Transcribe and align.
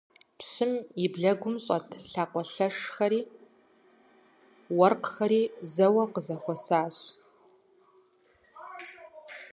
Пщым 0.37 0.73
и 1.03 1.05
блыгум 1.13 1.55
щӀэт 1.63 1.87
лӀакъуэлӀэшхэри 2.11 3.21
уэркъхэри 4.77 5.41
зэуэ 5.73 6.03
къызэхуишэсащ. 6.13 6.97